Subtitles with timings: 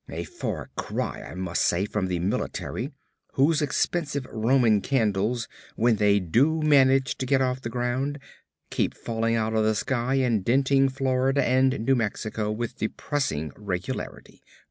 [0.09, 2.91] A far cry, I must say, from the military,
[3.33, 8.17] whose expensive Roman candles, when they do manage to get off the ground,
[8.71, 14.41] keep falling out of the sky and denting Florida and New Mexico with depressing regularity.